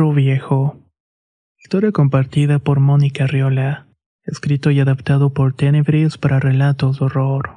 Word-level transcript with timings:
Perro 0.00 0.14
Viejo. 0.14 0.78
Historia 1.58 1.92
compartida 1.92 2.58
por 2.58 2.80
Mónica 2.80 3.26
Riola. 3.26 3.86
Escrito 4.24 4.70
y 4.70 4.80
adaptado 4.80 5.34
por 5.34 5.52
Tenebris 5.52 6.16
para 6.16 6.40
relatos 6.40 6.98
de 6.98 7.04
horror. 7.04 7.50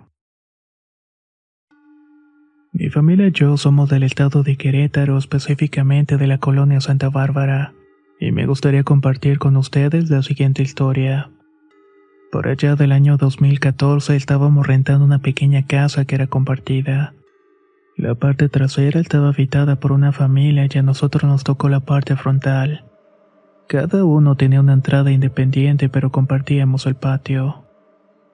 Mi 2.74 2.90
familia 2.90 3.28
y 3.28 3.32
yo 3.32 3.56
somos 3.56 3.90
del 3.90 4.04
estado 4.04 4.44
de 4.44 4.58
Querétaro, 4.58 5.18
específicamente 5.18 6.18
de 6.18 6.28
la 6.28 6.38
colonia 6.38 6.82
Santa 6.82 7.08
Bárbara, 7.10 7.72
y 8.20 8.34
me 8.34 8.46
gustaría 8.46 8.84
compartir 8.84 9.40
con 9.40 9.56
ustedes 9.56 10.10
la 10.10 10.22
siguiente 10.22 10.64
historia. 10.64 11.32
Por 12.30 12.50
allá 12.50 12.76
del 12.76 12.92
año 12.92 13.16
2014 13.16 14.18
estábamos 14.18 14.68
rentando 14.68 15.06
una 15.06 15.20
pequeña 15.20 15.66
casa 15.66 16.04
que 16.04 16.16
era 16.16 16.28
compartida. 16.28 17.14
La 17.96 18.16
parte 18.16 18.50
trasera 18.50 19.00
estaba 19.00 19.28
habitada 19.30 19.76
por 19.76 19.92
una 19.92 20.12
familia 20.12 20.68
y 20.68 20.78
a 20.78 20.82
nosotros 20.82 21.24
nos 21.26 21.44
tocó 21.44 21.70
la 21.70 21.80
parte 21.80 22.16
frontal. 22.16 22.86
Cada 23.68 24.04
uno 24.04 24.36
tenía 24.36 24.62
una 24.62 24.74
entrada 24.74 25.12
independiente 25.12 25.90
pero 25.90 26.12
compartíamos 26.12 26.88
el 26.88 26.96
patio. 26.96 27.64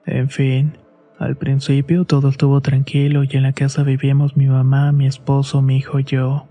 En 0.05 0.29
fin, 0.29 0.77
al 1.19 1.35
principio 1.35 2.05
todo 2.05 2.29
estuvo 2.29 2.61
tranquilo 2.61 3.23
y 3.25 3.29
en 3.33 3.43
la 3.43 3.51
casa 3.51 3.83
vivíamos 3.83 4.37
mi 4.37 4.47
mamá, 4.47 4.93
mi 4.93 5.05
esposo, 5.05 5.61
mi 5.61 5.75
hijo 5.75 5.99
y 5.99 6.05
yo. 6.05 6.47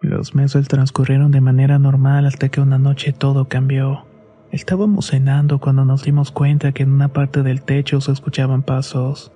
Los 0.00 0.34
meses 0.34 0.66
transcurrieron 0.66 1.30
de 1.30 1.40
manera 1.40 1.78
normal 1.78 2.26
hasta 2.26 2.48
que 2.48 2.60
una 2.60 2.78
noche 2.78 3.12
todo 3.12 3.46
cambió. 3.46 4.04
Estábamos 4.50 5.06
cenando 5.06 5.60
cuando 5.60 5.84
nos 5.84 6.04
dimos 6.04 6.32
cuenta 6.32 6.72
que 6.72 6.82
en 6.82 6.92
una 6.92 7.08
parte 7.08 7.42
del 7.42 7.62
techo 7.62 8.00
se 8.00 8.12
escuchaban 8.12 8.62
pasos. 8.62 9.32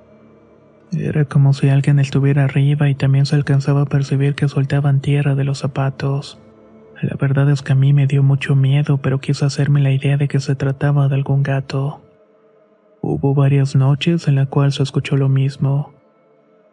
Era 0.92 1.26
como 1.26 1.52
si 1.52 1.68
alguien 1.68 1.98
estuviera 1.98 2.44
arriba 2.44 2.88
y 2.88 2.94
también 2.94 3.26
se 3.26 3.36
alcanzaba 3.36 3.82
a 3.82 3.86
percibir 3.86 4.34
que 4.34 4.48
soltaban 4.48 5.00
tierra 5.00 5.34
de 5.34 5.44
los 5.44 5.58
zapatos. 5.58 6.38
La 7.02 7.16
verdad 7.16 7.50
es 7.50 7.62
que 7.62 7.72
a 7.72 7.76
mí 7.76 7.92
me 7.92 8.06
dio 8.06 8.22
mucho 8.22 8.56
miedo, 8.56 8.98
pero 8.98 9.20
quise 9.20 9.44
hacerme 9.44 9.80
la 9.80 9.92
idea 9.92 10.16
de 10.16 10.28
que 10.28 10.40
se 10.40 10.54
trataba 10.54 11.08
de 11.08 11.14
algún 11.14 11.42
gato. 11.42 12.00
Hubo 13.00 13.34
varias 13.34 13.76
noches 13.76 14.26
en 14.26 14.34
las 14.34 14.48
cuales 14.48 14.76
se 14.76 14.82
escuchó 14.82 15.16
lo 15.16 15.28
mismo. 15.28 15.92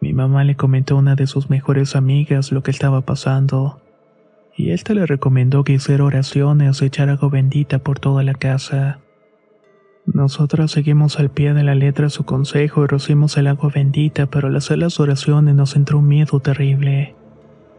Mi 0.00 0.12
mamá 0.12 0.44
le 0.44 0.56
comentó 0.56 0.96
a 0.96 0.98
una 0.98 1.14
de 1.14 1.26
sus 1.26 1.48
mejores 1.48 1.94
amigas 1.94 2.52
lo 2.52 2.62
que 2.62 2.70
estaba 2.70 3.02
pasando, 3.02 3.80
y 4.56 4.70
ésta 4.70 4.94
le 4.94 5.06
recomendó 5.06 5.62
que 5.62 5.74
hiciera 5.74 6.04
oraciones 6.04 6.82
y 6.82 6.86
echar 6.86 7.08
agua 7.10 7.28
bendita 7.28 7.78
por 7.78 8.00
toda 8.00 8.22
la 8.22 8.34
casa. 8.34 8.98
Nosotros 10.06 10.70
seguimos 10.70 11.18
al 11.18 11.30
pie 11.30 11.52
de 11.52 11.64
la 11.64 11.74
letra 11.74 12.10
su 12.10 12.24
consejo 12.24 12.84
y 12.84 12.86
rocimos 12.86 13.36
el 13.36 13.48
agua 13.48 13.70
bendita, 13.74 14.26
pero 14.26 14.46
al 14.46 14.56
hacer 14.56 14.78
las 14.78 15.00
oraciones 15.00 15.56
nos 15.56 15.74
entró 15.74 15.98
un 15.98 16.06
miedo 16.06 16.38
terrible. 16.38 17.16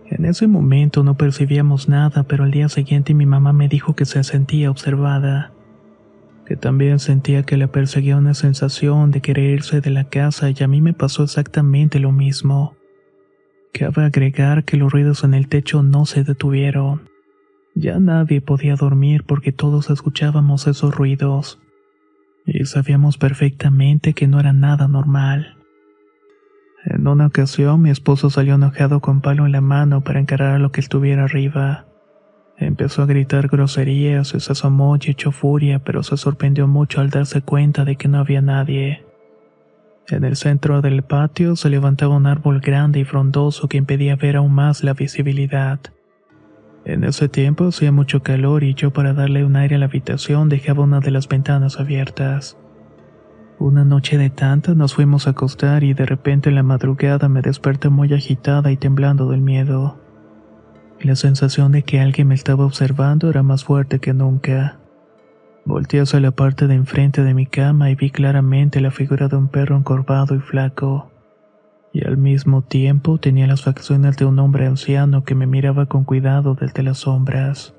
En 0.05 0.25
ese 0.25 0.47
momento 0.47 1.03
no 1.03 1.15
percibíamos 1.15 1.87
nada, 1.87 2.23
pero 2.23 2.43
al 2.43 2.51
día 2.51 2.67
siguiente 2.67 3.13
mi 3.13 3.25
mamá 3.25 3.53
me 3.53 3.69
dijo 3.69 3.95
que 3.95 4.05
se 4.05 4.21
sentía 4.25 4.69
observada, 4.69 5.53
que 6.45 6.57
también 6.57 6.99
sentía 6.99 7.43
que 7.43 7.55
le 7.55 7.69
perseguía 7.69 8.17
una 8.17 8.33
sensación 8.33 9.11
de 9.11 9.21
querer 9.21 9.51
irse 9.51 9.79
de 9.79 9.89
la 9.89 10.03
casa 10.03 10.49
y 10.49 10.55
a 10.61 10.67
mí 10.67 10.81
me 10.81 10.93
pasó 10.93 11.23
exactamente 11.23 11.99
lo 11.99 12.11
mismo. 12.11 12.75
Cabe 13.71 14.03
agregar 14.03 14.65
que 14.65 14.75
los 14.75 14.91
ruidos 14.91 15.23
en 15.23 15.33
el 15.33 15.47
techo 15.47 15.81
no 15.81 16.05
se 16.05 16.25
detuvieron. 16.25 17.09
Ya 17.73 17.99
nadie 17.99 18.41
podía 18.41 18.75
dormir 18.75 19.23
porque 19.23 19.53
todos 19.53 19.89
escuchábamos 19.89 20.67
esos 20.67 20.93
ruidos 20.93 21.59
y 22.47 22.65
sabíamos 22.65 23.17
perfectamente 23.17 24.13
que 24.13 24.27
no 24.27 24.39
era 24.39 24.53
nada 24.53 24.87
normal. 24.87 25.57
En 26.85 27.05
una 27.05 27.27
ocasión 27.27 27.81
mi 27.81 27.89
esposo 27.89 28.29
salió 28.29 28.55
enojado 28.55 29.01
con 29.01 29.19
palo 29.19 29.45
en 29.45 29.51
la 29.51 29.61
mano 29.61 30.01
para 30.01 30.21
encarar 30.21 30.55
a 30.55 30.59
lo 30.59 30.71
que 30.71 30.79
estuviera 30.79 31.25
arriba. 31.25 31.85
Empezó 32.57 33.03
a 33.03 33.05
gritar 33.05 33.49
groserías 33.49 34.29
se 34.29 34.51
asomó 34.51 34.95
y 34.95 35.11
echó 35.11 35.31
furia, 35.31 35.79
pero 35.79 36.01
se 36.01 36.15
sorprendió 36.15 36.67
mucho 36.67 37.01
al 37.01 37.09
darse 37.09 37.41
cuenta 37.41 37.83
de 37.83 37.97
que 37.97 38.07
no 38.07 38.19
había 38.19 38.41
nadie. 38.41 39.03
En 40.07 40.23
el 40.23 40.37
centro 40.37 40.81
del 40.81 41.03
patio 41.03 41.57
se 41.57 41.69
levantaba 41.69 42.15
un 42.15 42.25
árbol 42.25 42.61
grande 42.61 43.01
y 43.01 43.03
frondoso 43.03 43.67
que 43.67 43.77
impedía 43.77 44.15
ver 44.15 44.37
aún 44.37 44.53
más 44.53 44.83
la 44.85 44.93
visibilidad. 44.93 45.81
En 46.87 47.03
ese 47.03 47.27
tiempo 47.27 47.67
hacía 47.67 47.91
mucho 47.91 48.23
calor 48.23 48.63
y 48.63 48.73
yo 48.73 48.91
para 48.91 49.13
darle 49.13 49.43
un 49.43 49.57
aire 49.57 49.75
a 49.75 49.77
la 49.77 49.87
habitación 49.87 50.47
dejaba 50.47 50.85
una 50.85 51.01
de 51.01 51.11
las 51.11 51.27
ventanas 51.27 51.81
abiertas. 51.81 52.57
Una 53.59 53.83
noche 53.83 54.17
de 54.17 54.29
tanta 54.29 54.73
nos 54.73 54.93
fuimos 54.93 55.27
a 55.27 55.31
acostar 55.31 55.83
y 55.83 55.93
de 55.93 56.05
repente 56.05 56.47
en 56.47 56.55
la 56.55 56.63
madrugada 56.63 57.27
me 57.27 57.41
desperté 57.41 57.89
muy 57.89 58.13
agitada 58.13 58.71
y 58.71 58.77
temblando 58.77 59.29
del 59.29 59.41
miedo. 59.41 59.99
La 61.01 61.17
sensación 61.17 61.73
de 61.73 61.83
que 61.83 61.99
alguien 61.99 62.29
me 62.29 62.35
estaba 62.35 62.63
observando 62.63 63.29
era 63.29 63.43
más 63.43 63.65
fuerte 63.65 63.99
que 63.99 64.13
nunca. 64.13 64.79
Volté 65.65 65.99
hacia 65.99 66.21
la 66.21 66.31
parte 66.31 66.67
de 66.67 66.75
enfrente 66.75 67.21
de 67.21 67.33
mi 67.33 67.47
cama 67.47 67.91
y 67.91 67.95
vi 67.95 68.11
claramente 68.11 68.79
la 68.79 68.91
figura 68.91 69.27
de 69.27 69.35
un 69.35 69.49
perro 69.49 69.75
encorvado 69.75 70.35
y 70.35 70.39
flaco 70.39 71.11
y 71.93 72.05
al 72.05 72.17
mismo 72.17 72.61
tiempo 72.61 73.17
tenía 73.17 73.47
las 73.47 73.63
facciones 73.63 74.17
de 74.17 74.25
un 74.25 74.39
hombre 74.39 74.67
anciano 74.67 75.23
que 75.23 75.35
me 75.35 75.47
miraba 75.47 75.85
con 75.85 76.03
cuidado 76.03 76.55
desde 76.55 76.83
las 76.83 76.99
sombras. 76.99 77.73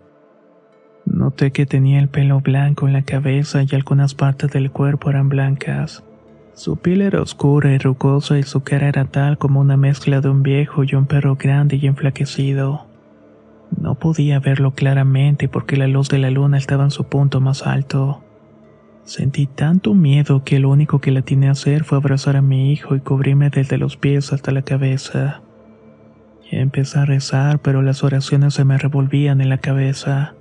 Noté 1.04 1.52
que 1.52 1.66
tenía 1.66 1.98
el 1.98 2.08
pelo 2.08 2.40
blanco 2.40 2.86
en 2.86 2.92
la 2.92 3.02
cabeza 3.02 3.62
y 3.62 3.74
algunas 3.74 4.14
partes 4.14 4.50
del 4.50 4.70
cuerpo 4.70 5.10
eran 5.10 5.28
blancas. 5.28 6.04
Su 6.52 6.76
piel 6.76 7.02
era 7.02 7.22
oscura 7.22 7.72
y 7.72 7.78
rugosa 7.78 8.38
y 8.38 8.42
su 8.42 8.62
cara 8.62 8.88
era 8.88 9.04
tal 9.04 9.38
como 9.38 9.60
una 9.60 9.76
mezcla 9.76 10.20
de 10.20 10.28
un 10.28 10.42
viejo 10.42 10.82
y 10.84 10.94
un 10.94 11.06
perro 11.06 11.36
grande 11.36 11.76
y 11.76 11.86
enflaquecido. 11.86 12.86
No 13.80 13.94
podía 13.94 14.40
verlo 14.40 14.72
claramente 14.72 15.48
porque 15.48 15.76
la 15.76 15.86
luz 15.86 16.08
de 16.08 16.18
la 16.18 16.30
luna 16.30 16.58
estaba 16.58 16.84
en 16.84 16.90
su 16.90 17.04
punto 17.04 17.40
más 17.40 17.66
alto. 17.66 18.24
Sentí 19.08 19.46
tanto 19.46 19.94
miedo 19.94 20.44
que 20.44 20.58
lo 20.58 20.68
único 20.68 21.00
que 21.00 21.10
le 21.10 21.20
atiné 21.20 21.48
a 21.48 21.52
hacer 21.52 21.84
fue 21.84 21.96
abrazar 21.96 22.36
a 22.36 22.42
mi 22.42 22.70
hijo 22.70 22.94
y 22.94 23.00
cubrirme 23.00 23.48
desde 23.48 23.78
los 23.78 23.96
pies 23.96 24.34
hasta 24.34 24.52
la 24.52 24.60
cabeza. 24.60 25.40
Empecé 26.50 26.98
a 26.98 27.06
rezar, 27.06 27.60
pero 27.60 27.80
las 27.80 28.04
oraciones 28.04 28.52
se 28.52 28.66
me 28.66 28.76
revolvían 28.76 29.40
en 29.40 29.48
la 29.48 29.56
cabeza. 29.56 30.34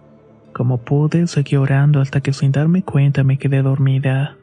Como 0.51 0.79
pude, 0.79 1.27
seguí 1.27 1.55
orando 1.55 2.01
hasta 2.01 2.19
que 2.19 2.33
sin 2.33 2.51
darme 2.51 2.83
cuenta 2.83 3.23
me 3.23 3.37
quedé 3.37 3.61
dormida. 3.61 4.35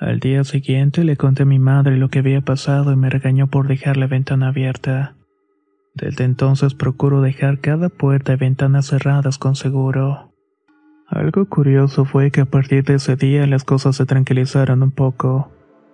Al 0.00 0.18
día 0.18 0.42
siguiente 0.42 1.04
le 1.04 1.16
conté 1.16 1.44
a 1.44 1.46
mi 1.46 1.60
madre 1.60 1.98
lo 1.98 2.08
que 2.08 2.18
había 2.18 2.40
pasado 2.40 2.92
y 2.92 2.96
me 2.96 3.10
regañó 3.10 3.46
por 3.46 3.68
dejar 3.68 3.96
la 3.96 4.08
ventana 4.08 4.48
abierta. 4.48 5.14
Desde 5.94 6.24
entonces 6.24 6.74
procuro 6.74 7.20
dejar 7.20 7.60
cada 7.60 7.90
puerta 7.90 8.32
y 8.32 8.36
ventana 8.36 8.82
cerradas 8.82 9.38
con 9.38 9.54
seguro. 9.54 10.29
Algo 11.10 11.44
curioso 11.46 12.04
fue 12.04 12.30
que 12.30 12.42
a 12.42 12.44
partir 12.44 12.84
de 12.84 12.94
ese 12.94 13.16
día 13.16 13.44
las 13.48 13.64
cosas 13.64 13.96
se 13.96 14.06
tranquilizaron 14.06 14.84
un 14.84 14.92
poco. 14.92 15.50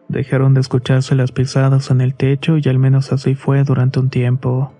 Dejaron 0.08 0.52
de 0.52 0.60
escucharse 0.60 1.14
las 1.14 1.32
pisadas 1.32 1.90
en 1.90 2.02
el 2.02 2.14
techo 2.14 2.58
y 2.58 2.68
al 2.68 2.78
menos 2.78 3.12
así 3.12 3.34
fue 3.34 3.64
durante 3.64 3.98
un 3.98 4.10
tiempo. 4.10 4.74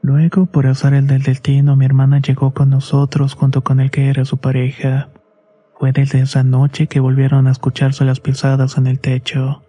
Luego, 0.00 0.46
por 0.46 0.66
azar 0.66 0.94
el 0.94 1.06
del 1.06 1.22
destino, 1.22 1.76
mi 1.76 1.84
hermana 1.84 2.20
llegó 2.20 2.54
con 2.54 2.70
nosotros 2.70 3.34
junto 3.34 3.62
con 3.62 3.80
el 3.80 3.90
que 3.90 4.08
era 4.08 4.24
su 4.24 4.38
pareja. 4.38 5.10
Fue 5.78 5.92
desde 5.92 6.20
esa 6.20 6.42
noche 6.42 6.86
que 6.86 6.98
volvieron 6.98 7.48
a 7.48 7.50
escucharse 7.50 8.06
las 8.06 8.20
pisadas 8.20 8.78
en 8.78 8.86
el 8.86 8.98
techo. 8.98 9.62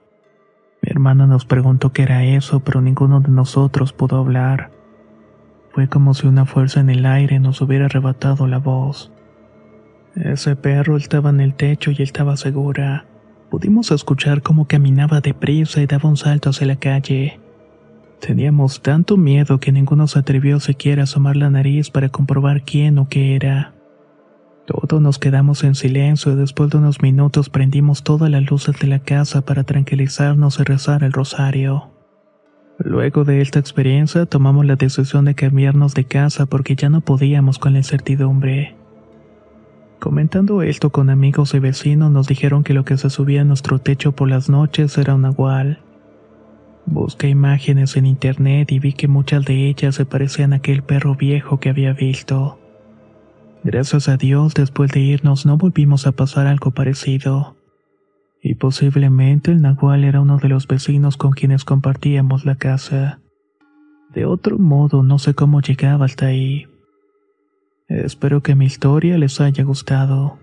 Mi 0.81 0.89
hermana 0.89 1.27
nos 1.27 1.43
preguntó 1.43 1.91
qué 1.91 2.03
era 2.03 2.23
eso, 2.23 2.61
pero 2.61 2.79
ninguno 2.79 3.19
de 3.19 3.29
nosotros 3.29 3.91
pudo 3.91 4.19
hablar. 4.19 4.71
Fue 5.73 5.89
como 5.89 6.13
si 6.13 6.27
una 6.27 6.45
fuerza 6.45 6.79
en 6.79 6.89
el 6.89 7.05
aire 7.05 7.39
nos 7.39 7.59
hubiera 7.59 7.87
arrebatado 7.87 8.47
la 8.47 8.59
voz. 8.59 9.11
Ese 10.15 10.55
perro 10.55 10.97
estaba 10.97 11.29
en 11.29 11.39
el 11.39 11.53
techo 11.53 11.91
y 11.91 12.01
estaba 12.01 12.35
segura. 12.37 13.05
Pudimos 13.49 13.91
escuchar 13.91 14.41
cómo 14.41 14.67
caminaba 14.67 15.21
deprisa 15.21 15.81
y 15.81 15.85
daba 15.85 16.09
un 16.09 16.17
salto 16.17 16.49
hacia 16.49 16.67
la 16.67 16.75
calle. 16.75 17.39
Teníamos 18.19 18.81
tanto 18.81 19.17
miedo 19.17 19.59
que 19.59 19.71
ninguno 19.71 20.07
se 20.07 20.19
atrevió 20.19 20.59
siquiera 20.59 21.01
a 21.01 21.05
asomar 21.05 21.35
la 21.35 21.49
nariz 21.49 21.89
para 21.89 22.09
comprobar 22.09 22.63
quién 22.63 22.97
o 22.99 23.07
qué 23.07 23.35
era. 23.35 23.73
Todos 24.65 25.01
nos 25.01 25.17
quedamos 25.17 25.63
en 25.63 25.73
silencio 25.73 26.33
y 26.33 26.35
después 26.35 26.69
de 26.69 26.77
unos 26.77 27.01
minutos 27.01 27.49
prendimos 27.49 28.03
todas 28.03 28.29
las 28.29 28.47
luces 28.49 28.77
de 28.77 28.87
la 28.87 28.99
casa 28.99 29.41
para 29.41 29.63
tranquilizarnos 29.63 30.59
y 30.59 30.63
rezar 30.63 31.03
el 31.03 31.13
rosario. 31.13 31.89
Luego 32.77 33.23
de 33.23 33.41
esta 33.41 33.59
experiencia 33.59 34.25
tomamos 34.25 34.65
la 34.65 34.75
decisión 34.75 35.25
de 35.25 35.33
cambiarnos 35.33 35.95
de 35.95 36.05
casa 36.05 36.45
porque 36.45 36.75
ya 36.75 36.89
no 36.89 37.01
podíamos 37.01 37.57
con 37.57 37.73
la 37.73 37.79
incertidumbre. 37.79 38.78
Comentando 39.99 40.61
esto 40.61 40.91
con 40.91 41.09
amigos 41.09 41.53
y 41.53 41.59
vecinos 41.59 42.09
nos 42.09 42.27
dijeron 42.27 42.63
que 42.63 42.73
lo 42.73 42.85
que 42.85 42.95
se 42.95 43.09
subía 43.09 43.41
a 43.41 43.43
nuestro 43.43 43.79
techo 43.79 44.13
por 44.13 44.29
las 44.29 44.49
noches 44.49 44.97
era 44.97 45.15
un 45.15 45.23
nahual. 45.23 45.81
Busqué 46.85 47.27
imágenes 47.27 47.97
en 47.97 48.05
internet 48.05 48.71
y 48.71 48.79
vi 48.79 48.93
que 48.93 49.09
muchas 49.09 49.43
de 49.43 49.67
ellas 49.67 49.95
se 49.95 50.05
parecían 50.05 50.53
a 50.53 50.57
aquel 50.57 50.83
perro 50.83 51.15
viejo 51.15 51.59
que 51.59 51.69
había 51.69 51.91
visto. 51.91 52.59
Gracias 53.65 54.07
a 54.07 54.15
Dios, 54.15 54.53
después 54.53 54.89
de 54.91 55.01
irnos 55.01 55.45
no 55.45 55.57
volvimos 55.57 56.07
a 56.07 56.13
pasar 56.13 56.47
algo 56.47 56.71
parecido. 56.71 57.57
Y 58.41 58.55
posiblemente 58.55 59.51
el 59.51 59.61
Nahual 59.61 60.05
era 60.05 60.21
uno 60.21 60.37
de 60.37 60.47
los 60.47 60.65
vecinos 60.65 61.17
con 61.17 61.31
quienes 61.31 61.65
compartíamos 61.65 62.45
la 62.45 62.55
casa. 62.55 63.19
De 64.13 64.25
otro 64.25 64.57
modo, 64.57 65.03
no 65.03 65.19
sé 65.19 65.33
cómo 65.33 65.59
llegaba 65.59 66.05
hasta 66.05 66.27
ahí. 66.27 66.67
Espero 67.89 68.43
que 68.43 68.53
mi 68.53 68.65
historia 68.65 69.17
les 69.17 69.41
haya 69.41 69.63
gustado. 69.63 70.37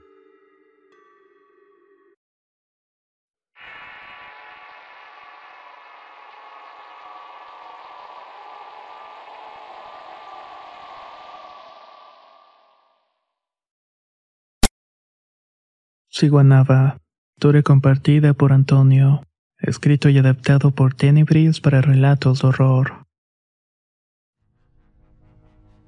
Siguanaba. 16.08 16.98
Historia 17.36 17.62
compartida 17.62 18.34
por 18.34 18.52
Antonio. 18.52 19.22
Escrito 19.58 20.08
y 20.08 20.18
adaptado 20.18 20.72
por 20.72 20.94
Tenebris 20.94 21.60
para 21.60 21.80
relatos 21.80 22.42
de 22.42 22.48
horror. 22.48 23.05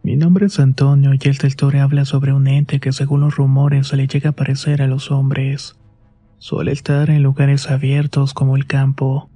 Mi 0.08 0.16
nombre 0.16 0.46
es 0.46 0.58
Antonio 0.58 1.12
y 1.12 1.28
esta 1.28 1.46
historia 1.46 1.82
habla 1.82 2.06
sobre 2.06 2.32
un 2.32 2.46
ente 2.46 2.81
que 2.81 2.93
según 2.93 3.20
los 3.20 3.37
rumores 3.37 3.88
se 3.88 3.96
le 3.99 4.06
llega 4.06 4.31
a 4.31 4.32
parecer 4.32 4.81
a 4.81 4.87
los 4.87 5.10
hombres. 5.10 5.76
Suele 6.38 6.72
estar 6.72 7.10
en 7.10 7.22
lugares 7.22 7.70
abiertos 7.70 8.32
como 8.32 8.56
el 8.56 8.66
campo. 8.66 9.28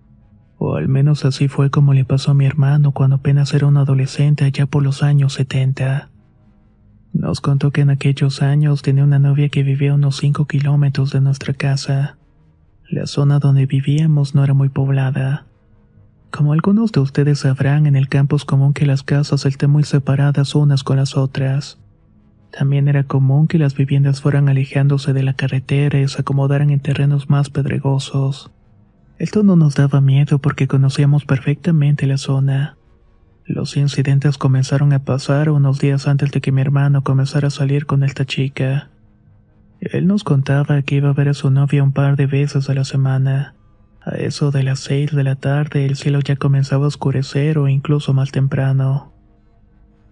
O 0.56 0.76
al 0.76 0.88
menos 0.88 1.26
así 1.26 1.46
fue 1.46 1.69
como 1.69 1.92
le 1.92 2.06
pasó 2.06 2.30
a 2.30 2.34
mi 2.34 2.46
hermano 2.46 2.92
cuando 2.92 3.16
apenas 3.16 3.52
era 3.52 3.66
un 3.66 3.76
adolescente 3.76 4.46
allá 4.46 4.64
por 4.64 4.82
los 4.82 5.02
años 5.02 5.34
70. 5.34 6.08
Nos 7.12 7.42
contó 7.42 7.70
que 7.70 7.82
en 7.82 7.90
aquellos 7.90 8.40
años 8.40 8.80
tenía 8.80 9.04
una 9.04 9.19
novia 9.19 9.50
que 9.50 9.64
vivía 9.64 9.92
a 9.92 9.96
unos 9.96 10.16
5 10.16 10.46
kilómetros 10.46 11.12
de 11.12 11.20
nuestra 11.20 11.52
casa. 11.52 12.16
La 12.88 13.06
zona 13.06 13.40
donde 13.40 13.66
vivíamos 13.66 14.34
no 14.34 14.42
era 14.42 14.54
muy 14.54 14.70
poblada. 14.70 15.44
Como 16.32 16.55
algunos 16.55 16.93
de 16.93 17.00
ustedes 17.00 17.40
sabrán, 17.40 17.87
en 17.87 17.94
el 17.94 18.08
campo 18.08 18.37
es 18.37 18.46
común 18.46 18.73
que 18.73 18.87
las 18.87 19.02
casas 19.02 19.44
estén 19.44 19.70
muy 19.70 19.84
separadas 19.84 20.55
unas 20.55 20.82
con 20.82 20.96
las 20.96 21.14
otras. 21.14 21.79
También 22.50 22.88
era 22.88 23.05
común 23.05 23.46
que 23.49 23.58
las 23.58 23.76
viviendas 23.76 24.23
fueran 24.23 24.49
alejándose 24.49 25.12
de 25.12 25.23
la 25.23 25.34
carretera 25.34 26.00
y 26.00 26.08
se 26.08 26.23
acomodaran 26.23 26.70
en 26.70 26.81
terrenos 26.81 27.29
más 27.29 27.50
pedregosos. 27.50 28.50
Esto 29.19 29.43
no 29.43 29.56
nos 29.56 29.75
daba 29.75 30.00
miedo 30.00 30.38
porque 30.38 30.67
conocíamos 30.67 31.26
perfectamente 31.26 32.06
la 32.06 32.17
zona. 32.17 32.79
Los 33.44 33.76
incidentes 33.76 34.38
comenzaron 34.38 34.94
a 34.94 35.05
pasar 35.05 35.50
unos 35.50 35.81
días 35.81 36.08
antes 36.08 36.31
de 36.31 36.40
que 36.40 36.50
mi 36.50 36.62
hermano 36.62 37.05
comenzara 37.05 37.49
a 37.49 37.50
salir 37.50 37.84
con 37.84 38.05
esta 38.05 38.25
chica. 38.25 38.88
Él 39.81 40.06
nos 40.06 40.25
contaba 40.25 40.81
que 40.81 40.94
iba 40.94 41.11
a 41.11 41.14
ver 41.14 41.29
a 41.29 41.34
su 41.34 41.50
novia 41.50 41.84
un 41.84 41.93
par 41.93 42.17
de 42.17 42.26
veces 42.26 42.70
a 42.70 42.75
la 42.75 42.84
semana. 42.84 43.55
A 44.04 44.16
eso 44.16 44.50
de 44.50 44.64
las 44.64 44.81
seis 44.81 45.14
de 45.14 45.22
la 45.22 45.37
tarde 45.37 45.87
el 45.87 45.94
cielo 45.94 46.20
ya 46.20 46.34
comenzaba 46.34 46.84
a 46.84 46.88
oscurecer 46.88 47.58
o 47.58 47.69
incluso 47.69 48.12
más 48.12 48.32
temprano. 48.32 49.12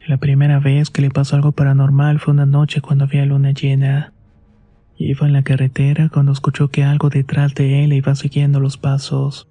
La 0.07 0.17
primera 0.19 0.61
vez 0.61 0.91
que 0.91 1.03
le 1.03 1.11
pasó 1.11 1.35
algo 1.35 1.53
paranormal 1.53 2.21
fue 2.21 2.33
una 2.33 2.47
noche 2.47 2.81
cuando 2.81 3.05
había 3.05 3.27
luna 3.27 3.51
llena. 3.51 4.13
Iba 4.97 5.27
en 5.27 5.33
la 5.33 5.43
carretera 5.43 6.09
cuando 6.09 6.33
escuchó 6.33 6.69
que 6.69 6.85
algo 6.85 7.11
detrás 7.11 7.55
de 7.55 7.85
él 7.85 7.93
iba 7.93 8.15
siguiendo 8.15 8.61
los 8.61 8.77
pasos. 8.77 9.49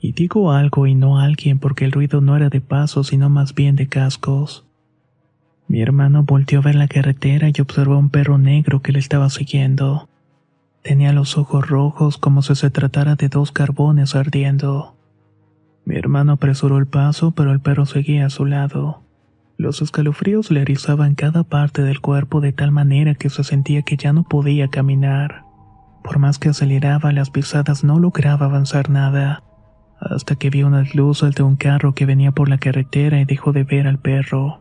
Y 0.00 0.12
digo 0.12 0.52
algo 0.52 0.86
y 0.86 0.94
no 0.94 1.18
alguien 1.18 1.58
porque 1.58 1.84
el 1.84 1.92
ruido 1.92 2.20
no 2.20 2.36
era 2.36 2.50
de 2.50 2.60
pasos 2.60 3.08
sino 3.08 3.28
más 3.28 3.54
bien 3.54 3.74
de 3.74 3.88
cascos. 3.88 4.66
Mi 5.66 5.80
hermano 5.80 6.22
volteó 6.22 6.60
a 6.60 6.62
ver 6.62 6.76
la 6.76 6.88
carretera 6.88 7.48
y 7.48 7.60
observó 7.60 7.94
a 7.94 7.98
un 7.98 8.10
perro 8.10 8.38
negro 8.38 8.82
que 8.82 8.92
le 8.92 9.00
estaba 9.00 9.30
siguiendo. 9.30 10.08
Tenía 10.84 11.14
los 11.14 11.38
ojos 11.38 11.66
rojos 11.66 12.18
como 12.18 12.42
si 12.42 12.54
se 12.54 12.68
tratara 12.68 13.14
de 13.14 13.30
dos 13.30 13.52
carbones 13.52 14.14
ardiendo. 14.14 14.94
Mi 15.86 15.96
hermano 15.96 16.32
apresuró 16.32 16.76
el 16.76 16.86
paso, 16.86 17.30
pero 17.30 17.52
el 17.52 17.60
perro 17.60 17.86
seguía 17.86 18.26
a 18.26 18.30
su 18.30 18.44
lado. 18.44 19.02
Los 19.56 19.80
escalofríos 19.80 20.50
le 20.50 20.60
erizaban 20.60 21.14
cada 21.14 21.42
parte 21.42 21.82
del 21.82 22.02
cuerpo 22.02 22.42
de 22.42 22.52
tal 22.52 22.70
manera 22.70 23.14
que 23.14 23.30
se 23.30 23.44
sentía 23.44 23.80
que 23.80 23.96
ya 23.96 24.12
no 24.12 24.24
podía 24.24 24.68
caminar. 24.68 25.44
Por 26.02 26.18
más 26.18 26.38
que 26.38 26.50
aceleraba 26.50 27.12
las 27.12 27.30
pisadas 27.30 27.82
no 27.82 27.98
lograba 27.98 28.44
avanzar 28.44 28.90
nada 28.90 29.42
hasta 29.98 30.36
que 30.36 30.50
vio 30.50 30.66
unas 30.66 30.94
luces 30.94 31.34
de 31.34 31.44
un 31.44 31.56
carro 31.56 31.94
que 31.94 32.04
venía 32.04 32.32
por 32.32 32.50
la 32.50 32.58
carretera 32.58 33.22
y 33.22 33.24
dejó 33.24 33.52
de 33.52 33.64
ver 33.64 33.86
al 33.86 33.98
perro. 33.98 34.60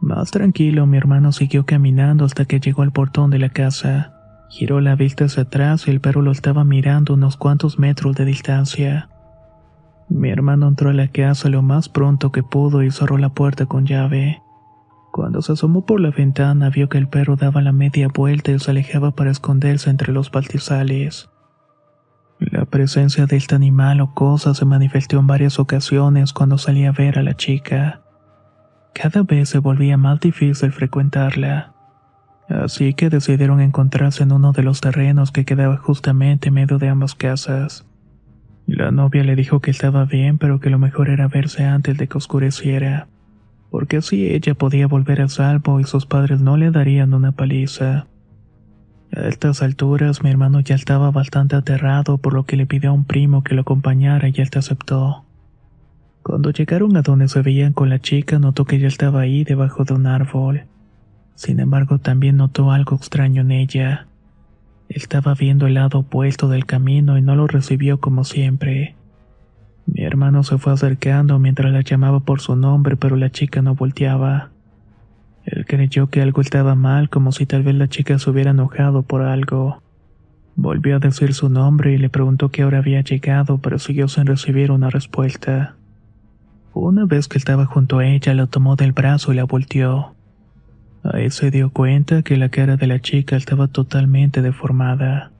Más 0.00 0.32
tranquilo, 0.32 0.86
mi 0.86 0.96
hermano 0.96 1.30
siguió 1.30 1.64
caminando 1.66 2.24
hasta 2.24 2.46
que 2.46 2.58
llegó 2.58 2.82
al 2.82 2.90
portón 2.90 3.30
de 3.30 3.38
la 3.38 3.50
casa. 3.50 4.19
Giró 4.50 4.80
la 4.80 4.96
vista 4.96 5.26
hacia 5.26 5.44
atrás 5.44 5.86
y 5.86 5.92
el 5.92 6.00
perro 6.00 6.22
lo 6.22 6.32
estaba 6.32 6.64
mirando 6.64 7.14
unos 7.14 7.36
cuantos 7.36 7.78
metros 7.78 8.16
de 8.16 8.24
distancia. 8.24 9.08
Mi 10.08 10.28
hermano 10.28 10.66
entró 10.66 10.90
a 10.90 10.92
la 10.92 11.06
casa 11.06 11.48
lo 11.48 11.62
más 11.62 11.88
pronto 11.88 12.32
que 12.32 12.42
pudo 12.42 12.82
y 12.82 12.90
cerró 12.90 13.16
la 13.16 13.28
puerta 13.28 13.66
con 13.66 13.86
llave. 13.86 14.42
Cuando 15.12 15.40
se 15.40 15.52
asomó 15.52 15.86
por 15.86 16.00
la 16.00 16.10
ventana 16.10 16.68
vio 16.68 16.88
que 16.88 16.98
el 16.98 17.08
perro 17.08 17.36
daba 17.36 17.62
la 17.62 17.70
media 17.70 18.08
vuelta 18.08 18.50
y 18.50 18.58
se 18.58 18.72
alejaba 18.72 19.12
para 19.12 19.30
esconderse 19.30 19.88
entre 19.88 20.12
los 20.12 20.30
pastizales. 20.30 21.30
La 22.40 22.64
presencia 22.64 23.26
de 23.26 23.36
este 23.36 23.54
animal 23.54 24.00
o 24.00 24.14
cosa 24.14 24.54
se 24.54 24.64
manifestó 24.64 25.20
en 25.20 25.28
varias 25.28 25.60
ocasiones 25.60 26.32
cuando 26.32 26.58
salía 26.58 26.88
a 26.88 26.92
ver 26.92 27.20
a 27.20 27.22
la 27.22 27.36
chica. 27.36 28.00
Cada 28.94 29.22
vez 29.22 29.50
se 29.50 29.58
volvía 29.58 29.96
más 29.96 30.18
difícil 30.18 30.72
frecuentarla. 30.72 31.72
Así 32.50 32.94
que 32.94 33.10
decidieron 33.10 33.60
encontrarse 33.60 34.24
en 34.24 34.32
uno 34.32 34.50
de 34.50 34.64
los 34.64 34.80
terrenos 34.80 35.30
que 35.30 35.44
quedaba 35.44 35.76
justamente 35.76 36.48
en 36.48 36.54
medio 36.54 36.78
de 36.78 36.88
ambas 36.88 37.14
casas. 37.14 37.86
La 38.66 38.90
novia 38.90 39.22
le 39.22 39.36
dijo 39.36 39.60
que 39.60 39.70
estaba 39.70 40.04
bien, 40.04 40.36
pero 40.36 40.58
que 40.58 40.68
lo 40.68 40.78
mejor 40.78 41.10
era 41.10 41.28
verse 41.28 41.64
antes 41.64 41.96
de 41.96 42.08
que 42.08 42.18
oscureciera, 42.18 43.06
porque 43.70 43.98
así 43.98 44.26
ella 44.26 44.54
podía 44.54 44.88
volver 44.88 45.22
a 45.22 45.28
salvo 45.28 45.78
y 45.78 45.84
sus 45.84 46.06
padres 46.06 46.40
no 46.40 46.56
le 46.56 46.72
darían 46.72 47.14
una 47.14 47.30
paliza. 47.32 48.08
A 49.14 49.20
estas 49.28 49.62
alturas 49.62 50.22
mi 50.22 50.30
hermano 50.30 50.58
ya 50.58 50.74
estaba 50.74 51.12
bastante 51.12 51.54
aterrado 51.54 52.18
por 52.18 52.34
lo 52.34 52.46
que 52.46 52.56
le 52.56 52.66
pidió 52.66 52.90
a 52.90 52.94
un 52.94 53.04
primo 53.04 53.44
que 53.44 53.54
lo 53.54 53.62
acompañara 53.62 54.28
y 54.28 54.34
él 54.36 54.50
te 54.50 54.58
aceptó. 54.58 55.24
Cuando 56.24 56.50
llegaron 56.50 56.96
a 56.96 57.02
donde 57.02 57.28
se 57.28 57.42
veían 57.42 57.72
con 57.72 57.90
la 57.90 58.00
chica 58.00 58.40
notó 58.40 58.64
que 58.64 58.76
ella 58.76 58.88
estaba 58.88 59.20
ahí 59.20 59.44
debajo 59.44 59.84
de 59.84 59.94
un 59.94 60.06
árbol. 60.06 60.69
Sin 61.40 61.58
embargo 61.58 61.98
también 61.98 62.36
notó 62.36 62.70
algo 62.70 62.96
extraño 62.96 63.40
en 63.40 63.50
ella. 63.50 64.06
Estaba 64.90 65.32
viendo 65.32 65.66
el 65.66 65.72
lado 65.72 66.00
opuesto 66.00 66.50
del 66.50 66.66
camino 66.66 67.16
y 67.16 67.22
no 67.22 67.34
lo 67.34 67.46
recibió 67.46 67.98
como 67.98 68.24
siempre. 68.24 68.94
Mi 69.86 70.02
hermano 70.02 70.42
se 70.42 70.58
fue 70.58 70.74
acercando 70.74 71.38
mientras 71.38 71.72
la 71.72 71.80
llamaba 71.80 72.20
por 72.20 72.42
su 72.42 72.56
nombre 72.56 72.98
pero 72.98 73.16
la 73.16 73.30
chica 73.30 73.62
no 73.62 73.74
volteaba. 73.74 74.50
Él 75.46 75.64
creyó 75.64 76.08
que 76.08 76.20
algo 76.20 76.42
estaba 76.42 76.74
mal, 76.74 77.08
como 77.08 77.32
si 77.32 77.46
tal 77.46 77.62
vez 77.62 77.74
la 77.74 77.88
chica 77.88 78.18
se 78.18 78.28
hubiera 78.28 78.50
enojado 78.50 79.02
por 79.02 79.22
algo. 79.22 79.82
Volvió 80.56 80.96
a 80.96 80.98
decir 80.98 81.32
su 81.32 81.48
nombre 81.48 81.94
y 81.94 81.96
le 81.96 82.10
preguntó 82.10 82.50
qué 82.50 82.66
hora 82.66 82.76
había 82.76 83.00
llegado, 83.00 83.56
pero 83.62 83.78
siguió 83.78 84.08
sin 84.08 84.26
recibir 84.26 84.70
una 84.70 84.90
respuesta. 84.90 85.74
Una 86.74 87.06
vez 87.06 87.28
que 87.28 87.38
estaba 87.38 87.64
junto 87.64 87.98
a 87.98 88.06
ella, 88.06 88.34
la 88.34 88.46
tomó 88.46 88.76
del 88.76 88.92
brazo 88.92 89.32
y 89.32 89.36
la 89.36 89.44
volteó. 89.44 90.14
Ahí 91.02 91.30
se 91.30 91.50
dio 91.50 91.70
cuenta 91.70 92.22
que 92.22 92.36
la 92.36 92.50
cara 92.50 92.76
de 92.76 92.86
la 92.86 93.00
chica 93.00 93.36
estaba 93.36 93.68
totalmente 93.68 94.42
deformada. 94.42 95.32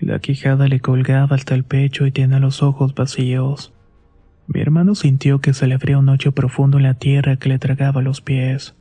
La 0.00 0.18
quijada 0.18 0.66
le 0.66 0.80
colgaba 0.80 1.36
hasta 1.36 1.54
el 1.54 1.64
pecho 1.64 2.06
y 2.06 2.10
tenía 2.10 2.40
los 2.40 2.62
ojos 2.62 2.94
vacíos. 2.94 3.72
Mi 4.46 4.60
hermano 4.60 4.94
sintió 4.94 5.40
que 5.40 5.54
se 5.54 5.66
le 5.66 5.74
abría 5.74 5.98
un 5.98 6.08
hoyo 6.08 6.32
profundo 6.32 6.78
en 6.78 6.82
la 6.82 6.94
tierra 6.94 7.36
que 7.36 7.48
le 7.48 7.58
tragaba 7.58 8.02
los 8.02 8.20
pies. 8.20 8.74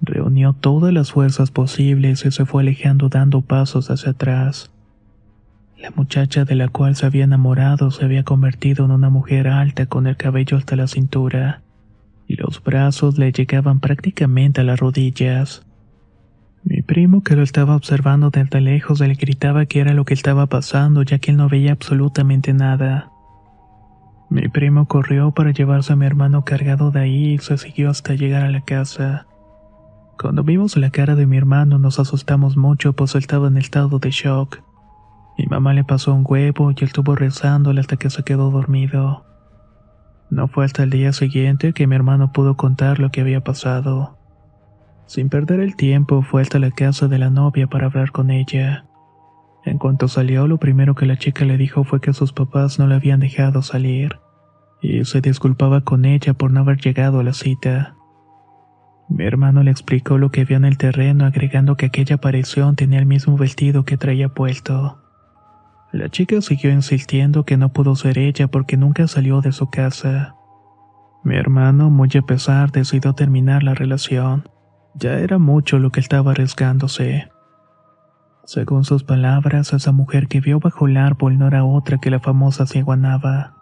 Reunió 0.00 0.52
todas 0.52 0.92
las 0.92 1.12
fuerzas 1.12 1.50
posibles 1.50 2.24
y 2.24 2.30
se 2.30 2.46
fue 2.46 2.62
alejando 2.62 3.08
dando 3.08 3.42
pasos 3.42 3.90
hacia 3.90 4.12
atrás. 4.12 4.70
La 5.76 5.90
muchacha 5.90 6.44
de 6.44 6.54
la 6.54 6.68
cual 6.68 6.96
se 6.96 7.06
había 7.06 7.24
enamorado 7.24 7.90
se 7.90 8.04
había 8.04 8.22
convertido 8.22 8.84
en 8.84 8.92
una 8.92 9.10
mujer 9.10 9.48
alta 9.48 9.86
con 9.86 10.06
el 10.06 10.16
cabello 10.16 10.56
hasta 10.56 10.76
la 10.76 10.86
cintura, 10.86 11.62
y 12.28 12.36
los 12.36 12.62
brazos 12.62 13.18
le 13.18 13.32
llegaban 13.32 13.80
prácticamente 13.80 14.60
a 14.60 14.64
las 14.64 14.78
rodillas. 14.78 15.66
Mi 16.62 16.82
primo, 16.82 17.22
que 17.22 17.34
lo 17.34 17.42
estaba 17.42 17.74
observando 17.74 18.28
desde 18.28 18.60
lejos, 18.60 19.00
le 19.00 19.14
gritaba 19.14 19.64
que 19.64 19.80
era 19.80 19.94
lo 19.94 20.04
que 20.04 20.12
estaba 20.12 20.46
pasando, 20.46 21.02
ya 21.02 21.18
que 21.18 21.30
él 21.30 21.38
no 21.38 21.48
veía 21.48 21.72
absolutamente 21.72 22.52
nada. 22.52 23.10
Mi 24.28 24.48
primo 24.48 24.86
corrió 24.86 25.30
para 25.30 25.52
llevarse 25.52 25.94
a 25.94 25.96
mi 25.96 26.04
hermano 26.04 26.44
cargado 26.44 26.90
de 26.90 27.00
ahí 27.00 27.32
y 27.34 27.38
se 27.38 27.56
siguió 27.56 27.88
hasta 27.88 28.14
llegar 28.14 28.44
a 28.44 28.50
la 28.50 28.60
casa. 28.60 29.26
Cuando 30.20 30.42
vimos 30.42 30.76
la 30.76 30.90
cara 30.90 31.14
de 31.14 31.26
mi 31.26 31.38
hermano 31.38 31.78
nos 31.78 31.98
asustamos 31.98 32.56
mucho 32.56 32.92
pues 32.92 33.14
él 33.14 33.20
estaba 33.20 33.48
en 33.48 33.56
estado 33.56 33.98
de 33.98 34.10
shock. 34.10 34.60
Mi 35.38 35.46
mamá 35.46 35.72
le 35.72 35.84
pasó 35.84 36.12
un 36.12 36.24
huevo 36.28 36.70
y 36.72 36.74
él 36.74 36.88
estuvo 36.88 37.14
rezándole 37.14 37.80
hasta 37.80 37.96
que 37.96 38.10
se 38.10 38.22
quedó 38.22 38.50
dormido. 38.50 39.27
No 40.30 40.48
fue 40.48 40.64
hasta 40.64 40.82
el 40.82 40.90
día 40.90 41.12
siguiente 41.12 41.72
que 41.72 41.86
mi 41.86 41.96
hermano 41.96 42.32
pudo 42.32 42.56
contar 42.56 42.98
lo 42.98 43.10
que 43.10 43.22
había 43.22 43.42
pasado. 43.42 44.18
Sin 45.06 45.30
perder 45.30 45.60
el 45.60 45.74
tiempo 45.74 46.22
fue 46.22 46.42
hasta 46.42 46.58
la 46.58 46.70
casa 46.70 47.08
de 47.08 47.18
la 47.18 47.30
novia 47.30 47.66
para 47.66 47.86
hablar 47.86 48.12
con 48.12 48.30
ella. 48.30 48.84
En 49.64 49.78
cuanto 49.78 50.06
salió, 50.06 50.46
lo 50.46 50.58
primero 50.58 50.94
que 50.94 51.06
la 51.06 51.16
chica 51.16 51.44
le 51.44 51.56
dijo 51.56 51.84
fue 51.84 52.00
que 52.00 52.12
sus 52.12 52.32
papás 52.32 52.78
no 52.78 52.86
le 52.86 52.94
habían 52.94 53.20
dejado 53.20 53.62
salir, 53.62 54.18
y 54.82 55.04
se 55.04 55.20
disculpaba 55.20 55.80
con 55.80 56.04
ella 56.04 56.34
por 56.34 56.50
no 56.50 56.60
haber 56.60 56.78
llegado 56.78 57.20
a 57.20 57.24
la 57.24 57.32
cita. 57.32 57.94
Mi 59.08 59.24
hermano 59.24 59.62
le 59.62 59.70
explicó 59.70 60.18
lo 60.18 60.30
que 60.30 60.44
vio 60.44 60.58
en 60.58 60.66
el 60.66 60.76
terreno, 60.76 61.24
agregando 61.24 61.76
que 61.76 61.86
aquella 61.86 62.16
aparición 62.16 62.76
tenía 62.76 62.98
el 62.98 63.06
mismo 63.06 63.38
vestido 63.38 63.84
que 63.86 63.96
traía 63.96 64.28
puesto. 64.28 64.98
La 65.92 66.10
chica 66.10 66.40
siguió 66.42 66.70
insistiendo 66.70 67.44
que 67.44 67.56
no 67.56 67.70
pudo 67.70 67.96
ser 67.96 68.18
ella 68.18 68.48
porque 68.48 68.76
nunca 68.76 69.06
salió 69.06 69.40
de 69.40 69.52
su 69.52 69.70
casa. 69.70 70.34
Mi 71.24 71.36
hermano, 71.36 71.88
muy 71.88 72.10
a 72.18 72.22
pesar, 72.22 72.70
decidió 72.72 73.14
terminar 73.14 73.62
la 73.62 73.74
relación. 73.74 74.48
Ya 74.94 75.18
era 75.18 75.38
mucho 75.38 75.78
lo 75.78 75.90
que 75.90 76.00
estaba 76.00 76.32
arriesgándose. 76.32 77.30
Según 78.44 78.84
sus 78.84 79.02
palabras, 79.02 79.72
esa 79.72 79.92
mujer 79.92 80.28
que 80.28 80.40
vio 80.40 80.60
bajo 80.60 80.86
el 80.86 80.96
árbol 80.96 81.38
no 81.38 81.46
era 81.46 81.64
otra 81.64 81.98
que 81.98 82.10
la 82.10 82.20
famosa 82.20 82.66
ciguanaba. 82.66 83.54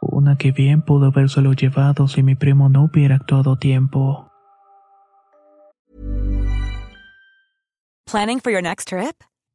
Una 0.00 0.36
que 0.36 0.52
bien 0.52 0.82
pudo 0.82 1.06
habérselo 1.06 1.52
llevado 1.52 2.08
si 2.08 2.22
mi 2.22 2.34
primo 2.34 2.68
no 2.68 2.84
hubiera 2.84 3.16
actuado 3.16 3.52
a 3.52 3.58
tiempo. 3.58 4.30
Planning 8.10 8.40
for 8.40 8.50
your 8.50 8.62
next 8.62 8.88
trip? 8.88 9.16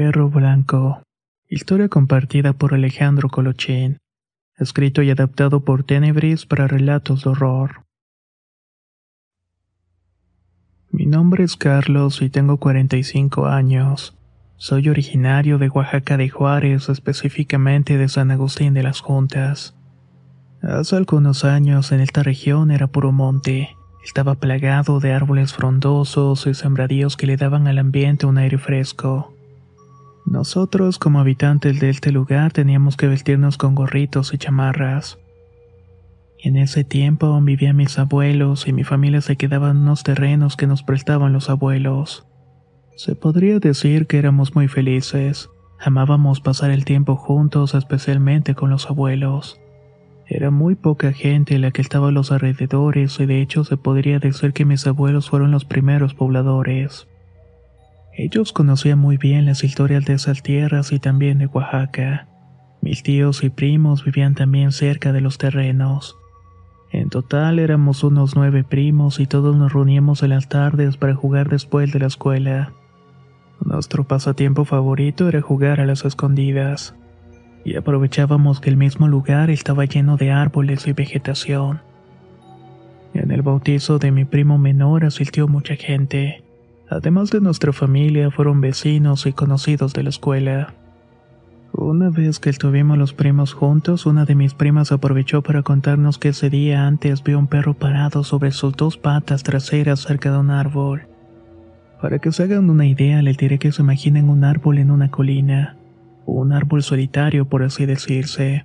Perro 0.00 0.30
Blanco. 0.30 1.02
Historia 1.46 1.90
compartida 1.90 2.54
por 2.54 2.72
Alejandro 2.72 3.28
Colochín. 3.28 3.98
Escrito 4.56 5.02
y 5.02 5.10
adaptado 5.10 5.60
por 5.60 5.84
Tenebris 5.84 6.46
para 6.46 6.66
relatos 6.66 7.24
de 7.24 7.28
horror. 7.28 7.82
Mi 10.90 11.04
nombre 11.04 11.44
es 11.44 11.54
Carlos 11.54 12.22
y 12.22 12.30
tengo 12.30 12.56
45 12.56 13.44
años. 13.44 14.16
Soy 14.56 14.88
originario 14.88 15.58
de 15.58 15.68
Oaxaca 15.68 16.16
de 16.16 16.30
Juárez, 16.30 16.88
específicamente 16.88 17.98
de 17.98 18.08
San 18.08 18.30
Agustín 18.30 18.72
de 18.72 18.82
las 18.82 19.00
Juntas. 19.02 19.76
Hace 20.62 20.96
algunos 20.96 21.44
años 21.44 21.92
en 21.92 22.00
esta 22.00 22.22
región 22.22 22.70
era 22.70 22.86
puro 22.86 23.12
monte. 23.12 23.76
Estaba 24.02 24.36
plagado 24.36 24.98
de 24.98 25.12
árboles 25.12 25.52
frondosos 25.52 26.46
y 26.46 26.54
sembradíos 26.54 27.18
que 27.18 27.26
le 27.26 27.36
daban 27.36 27.66
al 27.68 27.76
ambiente 27.76 28.24
un 28.24 28.38
aire 28.38 28.56
fresco. 28.56 29.34
Nosotros, 30.26 30.98
como 30.98 31.20
habitantes 31.20 31.80
de 31.80 31.90
este 31.90 32.12
lugar, 32.12 32.52
teníamos 32.52 32.96
que 32.96 33.08
vestirnos 33.08 33.58
con 33.58 33.74
gorritos 33.74 34.32
y 34.32 34.38
chamarras. 34.38 35.18
En 36.42 36.56
ese 36.56 36.84
tiempo 36.84 37.38
vivían 37.42 37.76
mis 37.76 37.98
abuelos 37.98 38.66
y 38.66 38.72
mi 38.72 38.84
familia 38.84 39.20
se 39.20 39.36
quedaba 39.36 39.70
en 39.70 39.78
unos 39.78 40.04
terrenos 40.04 40.56
que 40.56 40.66
nos 40.66 40.82
prestaban 40.82 41.32
los 41.32 41.50
abuelos. 41.50 42.26
Se 42.96 43.14
podría 43.14 43.58
decir 43.58 44.06
que 44.06 44.18
éramos 44.18 44.54
muy 44.54 44.68
felices. 44.68 45.50
Amábamos 45.78 46.40
pasar 46.40 46.70
el 46.70 46.84
tiempo 46.84 47.16
juntos, 47.16 47.74
especialmente 47.74 48.54
con 48.54 48.70
los 48.70 48.88
abuelos. 48.88 49.60
Era 50.26 50.50
muy 50.50 50.76
poca 50.76 51.12
gente 51.12 51.58
la 51.58 51.72
que 51.72 51.82
estaba 51.82 52.08
a 52.08 52.12
los 52.12 52.30
alrededores 52.30 53.18
y 53.18 53.26
de 53.26 53.42
hecho 53.42 53.64
se 53.64 53.76
podría 53.76 54.20
decir 54.20 54.52
que 54.52 54.64
mis 54.64 54.86
abuelos 54.86 55.28
fueron 55.28 55.50
los 55.50 55.64
primeros 55.64 56.14
pobladores. 56.14 57.08
Ellos 58.16 58.52
conocían 58.52 58.98
muy 58.98 59.16
bien 59.16 59.46
las 59.46 59.64
historias 59.64 60.04
de 60.04 60.14
esas 60.14 60.42
tierras 60.42 60.92
y 60.92 60.98
también 60.98 61.38
de 61.38 61.46
Oaxaca. 61.46 62.26
Mis 62.82 63.02
tíos 63.02 63.44
y 63.44 63.50
primos 63.50 64.04
vivían 64.04 64.34
también 64.34 64.72
cerca 64.72 65.12
de 65.12 65.20
los 65.20 65.38
terrenos. 65.38 66.16
En 66.92 67.08
total 67.08 67.58
éramos 67.58 68.02
unos 68.02 68.34
nueve 68.34 68.64
primos 68.64 69.20
y 69.20 69.26
todos 69.26 69.54
nos 69.56 69.72
reuníamos 69.72 70.22
en 70.22 70.30
las 70.30 70.48
tardes 70.48 70.96
para 70.96 71.14
jugar 71.14 71.48
después 71.48 71.92
de 71.92 72.00
la 72.00 72.06
escuela. 72.06 72.72
Nuestro 73.64 74.04
pasatiempo 74.04 74.64
favorito 74.64 75.28
era 75.28 75.40
jugar 75.40 75.80
a 75.80 75.86
las 75.86 76.04
escondidas, 76.04 76.94
y 77.64 77.76
aprovechábamos 77.76 78.60
que 78.60 78.70
el 78.70 78.76
mismo 78.76 79.06
lugar 79.06 79.50
estaba 79.50 79.84
lleno 79.84 80.16
de 80.16 80.32
árboles 80.32 80.86
y 80.86 80.92
vegetación. 80.92 81.82
En 83.12 83.30
el 83.30 83.42
bautizo 83.42 83.98
de 83.98 84.10
mi 84.10 84.24
primo 84.24 84.56
menor 84.56 85.04
asistió 85.04 85.46
mucha 85.46 85.76
gente. 85.76 86.42
Además 86.90 87.30
de 87.30 87.40
nuestra 87.40 87.72
familia, 87.72 88.32
fueron 88.32 88.60
vecinos 88.60 89.24
y 89.26 89.32
conocidos 89.32 89.92
de 89.92 90.02
la 90.02 90.08
escuela. 90.08 90.74
Una 91.72 92.10
vez 92.10 92.40
que 92.40 92.50
estuvimos 92.50 92.98
los 92.98 93.14
primos 93.14 93.54
juntos, 93.54 94.06
una 94.06 94.24
de 94.24 94.34
mis 94.34 94.54
primas 94.54 94.90
aprovechó 94.90 95.40
para 95.40 95.62
contarnos 95.62 96.18
que 96.18 96.30
ese 96.30 96.50
día 96.50 96.88
antes 96.88 97.22
vio 97.22 97.38
un 97.38 97.46
perro 97.46 97.74
parado 97.74 98.24
sobre 98.24 98.50
sus 98.50 98.76
dos 98.76 98.96
patas 98.96 99.44
traseras 99.44 100.00
cerca 100.00 100.32
de 100.32 100.38
un 100.38 100.50
árbol. 100.50 101.02
Para 102.02 102.18
que 102.18 102.32
se 102.32 102.42
hagan 102.42 102.68
una 102.68 102.86
idea, 102.86 103.22
les 103.22 103.36
diré 103.36 103.60
que 103.60 103.70
se 103.70 103.82
imaginen 103.82 104.28
un 104.28 104.42
árbol 104.42 104.78
en 104.78 104.90
una 104.90 105.12
colina, 105.12 105.76
un 106.26 106.52
árbol 106.52 106.82
solitario 106.82 107.44
por 107.44 107.62
así 107.62 107.86
decirse. 107.86 108.64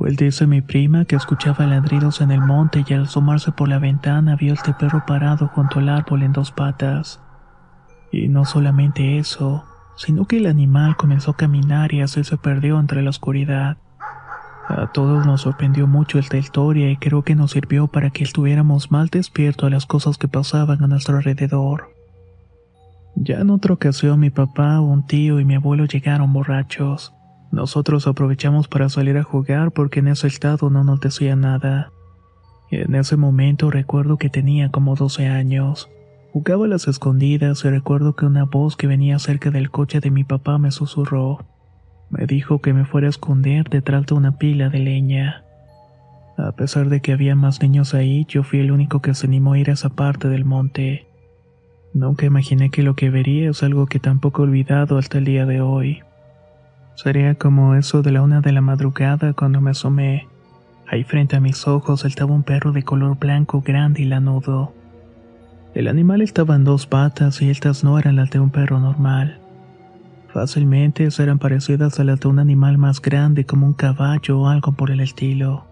Pues 0.00 0.16
dice 0.16 0.46
mi 0.46 0.62
prima 0.62 1.04
que 1.04 1.14
escuchaba 1.14 1.66
ladridos 1.66 2.22
en 2.22 2.30
el 2.30 2.40
monte 2.40 2.86
y 2.88 2.94
al 2.94 3.02
asomarse 3.02 3.52
por 3.52 3.68
la 3.68 3.78
ventana 3.78 4.34
vio 4.34 4.54
este 4.54 4.72
perro 4.72 5.04
parado 5.06 5.48
junto 5.48 5.78
al 5.78 5.90
árbol 5.90 6.22
en 6.22 6.32
dos 6.32 6.52
patas. 6.52 7.20
Y 8.10 8.28
no 8.28 8.46
solamente 8.46 9.18
eso, 9.18 9.62
sino 9.96 10.24
que 10.24 10.38
el 10.38 10.46
animal 10.46 10.96
comenzó 10.96 11.32
a 11.32 11.36
caminar 11.36 11.92
y 11.92 12.00
así 12.00 12.24
se 12.24 12.38
perdió 12.38 12.80
entre 12.80 13.02
la 13.02 13.10
oscuridad. 13.10 13.76
A 14.68 14.86
todos 14.90 15.26
nos 15.26 15.42
sorprendió 15.42 15.86
mucho 15.86 16.18
esta 16.18 16.38
historia 16.38 16.90
y 16.90 16.96
creo 16.96 17.22
que 17.22 17.34
nos 17.34 17.50
sirvió 17.50 17.86
para 17.86 18.08
que 18.08 18.24
estuviéramos 18.24 18.90
más 18.90 19.10
despiertos 19.10 19.66
a 19.66 19.70
las 19.70 19.84
cosas 19.84 20.16
que 20.16 20.28
pasaban 20.28 20.82
a 20.82 20.86
nuestro 20.86 21.18
alrededor. 21.18 21.90
Ya 23.16 23.40
en 23.40 23.50
otra 23.50 23.74
ocasión 23.74 24.18
mi 24.18 24.30
papá, 24.30 24.80
un 24.80 25.06
tío 25.06 25.40
y 25.40 25.44
mi 25.44 25.56
abuelo 25.56 25.84
llegaron 25.84 26.32
borrachos. 26.32 27.12
Nosotros 27.52 28.06
aprovechamos 28.06 28.68
para 28.68 28.88
salir 28.88 29.16
a 29.18 29.24
jugar 29.24 29.72
porque 29.72 30.00
en 30.00 30.08
ese 30.08 30.28
estado 30.28 30.70
no 30.70 30.84
nos 30.84 31.00
decía 31.00 31.34
nada. 31.34 31.92
En 32.70 32.94
ese 32.94 33.16
momento 33.16 33.70
recuerdo 33.70 34.16
que 34.16 34.30
tenía 34.30 34.70
como 34.70 34.94
12 34.94 35.26
años. 35.26 35.90
Jugaba 36.32 36.66
a 36.66 36.68
las 36.68 36.86
escondidas 36.86 37.64
y 37.64 37.70
recuerdo 37.70 38.14
que 38.14 38.26
una 38.26 38.44
voz 38.44 38.76
que 38.76 38.86
venía 38.86 39.18
cerca 39.18 39.50
del 39.50 39.70
coche 39.70 39.98
de 39.98 40.12
mi 40.12 40.22
papá 40.22 40.58
me 40.58 40.70
susurró. 40.70 41.44
Me 42.08 42.26
dijo 42.26 42.60
que 42.60 42.72
me 42.72 42.84
fuera 42.84 43.08
a 43.08 43.10
esconder 43.10 43.68
detrás 43.68 44.06
de 44.06 44.14
una 44.14 44.38
pila 44.38 44.68
de 44.68 44.78
leña. 44.78 45.44
A 46.38 46.52
pesar 46.52 46.88
de 46.88 47.00
que 47.00 47.12
había 47.12 47.34
más 47.34 47.60
niños 47.60 47.94
ahí, 47.94 48.24
yo 48.28 48.44
fui 48.44 48.60
el 48.60 48.70
único 48.70 49.02
que 49.02 49.14
se 49.14 49.26
animó 49.26 49.54
a 49.54 49.58
ir 49.58 49.70
a 49.70 49.72
esa 49.72 49.90
parte 49.90 50.28
del 50.28 50.44
monte. 50.44 51.06
Nunca 51.92 52.26
imaginé 52.26 52.70
que 52.70 52.84
lo 52.84 52.94
que 52.94 53.10
vería 53.10 53.50
es 53.50 53.64
algo 53.64 53.86
que 53.86 53.98
tampoco 53.98 54.42
he 54.42 54.46
olvidado 54.46 54.98
hasta 54.98 55.18
el 55.18 55.24
día 55.24 55.46
de 55.46 55.60
hoy. 55.60 56.02
Sería 57.02 57.34
como 57.34 57.76
eso 57.76 58.02
de 58.02 58.12
la 58.12 58.20
una 58.20 58.42
de 58.42 58.52
la 58.52 58.60
madrugada 58.60 59.32
cuando 59.32 59.62
me 59.62 59.70
asomé. 59.70 60.28
Ahí 60.86 61.02
frente 61.02 61.34
a 61.34 61.40
mis 61.40 61.66
ojos 61.66 62.00
saltaba 62.00 62.34
un 62.34 62.42
perro 62.42 62.72
de 62.72 62.82
color 62.82 63.18
blanco 63.18 63.62
grande 63.62 64.02
y 64.02 64.04
lanudo. 64.04 64.74
El 65.72 65.88
animal 65.88 66.20
estaba 66.20 66.56
en 66.56 66.64
dos 66.64 66.86
patas 66.86 67.40
y 67.40 67.48
estas 67.48 67.84
no 67.84 67.98
eran 67.98 68.16
las 68.16 68.28
de 68.28 68.38
un 68.38 68.50
perro 68.50 68.80
normal. 68.80 69.38
Fácilmente 70.28 71.08
eran 71.18 71.38
parecidas 71.38 71.98
a 71.98 72.04
las 72.04 72.20
de 72.20 72.28
un 72.28 72.38
animal 72.38 72.76
más 72.76 73.00
grande 73.00 73.46
como 73.46 73.64
un 73.64 73.72
caballo 73.72 74.38
o 74.38 74.48
algo 74.48 74.72
por 74.72 74.90
el 74.90 75.00
estilo. 75.00 75.64